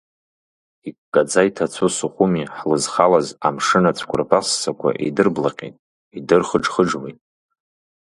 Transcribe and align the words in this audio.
Иккаӡа 0.89 1.41
иҭацәу 1.47 1.89
Сухуми 1.95 2.49
ҳлызхылаз 2.55 3.27
амшын 3.47 3.85
ацәқәырԥа 3.89 4.39
ссақәа 4.47 4.89
идырблаҟьеит, 5.07 5.75
идырхыџхыџуеит. 6.17 7.19